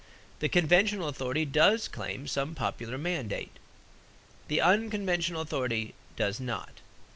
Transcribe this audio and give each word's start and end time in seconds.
The 0.39 0.49
conventional 0.49 1.07
authority 1.07 1.45
does 1.45 1.87
claim 1.87 2.25
some 2.27 2.55
popular 2.55 2.97
mandate; 2.97 3.51
the 4.47 4.59
unconventional 4.59 5.41
authority 5.41 5.93
does 6.15 6.39
not. 6.39 6.81